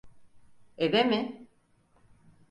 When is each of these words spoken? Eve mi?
Eve 0.77 1.03
mi? 1.03 1.47